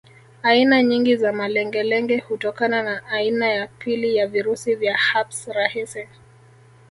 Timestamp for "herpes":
4.97-5.47